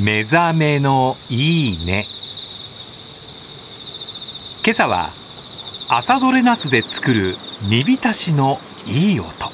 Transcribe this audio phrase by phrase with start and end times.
[0.00, 2.06] 目覚めのいいね。
[4.64, 5.10] 今朝は
[5.88, 9.47] 朝どれナスで作る煮浸しのいい音。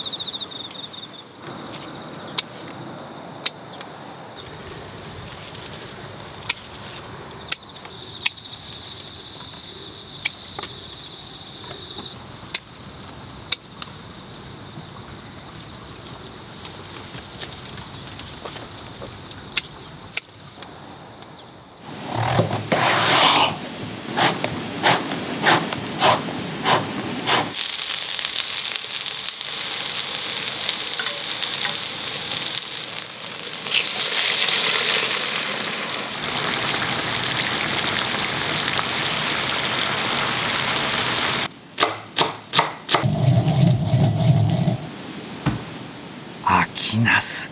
[46.95, 47.51] 秋ナス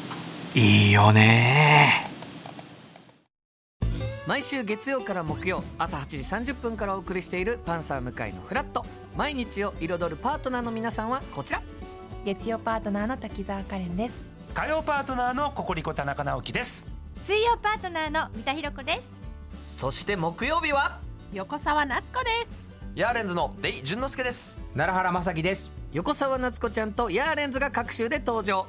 [0.55, 2.07] いいよね。
[4.25, 11.61] 毎週月曜から木曜朝8時30分からお送りしている「パンサー向井のフラット」毎日を彩るパートナーの皆さんはこちら。
[12.25, 14.23] 月曜パートナーの滝沢カレンです。
[14.55, 16.89] 火曜パートナーのココリコ田中直樹です。
[17.21, 19.03] 水曜パートナーの三田寛子で
[19.61, 19.81] す。
[19.81, 21.01] そして木曜日は？
[21.33, 22.71] 横澤夏子です。
[22.95, 24.61] ヤーレンズのデイ淳之介です。
[24.77, 25.73] 奈良原正樹です。
[25.93, 28.69] 横澤夏子ちゃんとヤーレンズが各週で登場